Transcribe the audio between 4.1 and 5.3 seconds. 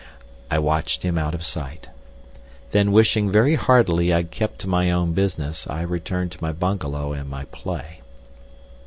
I had kept to my own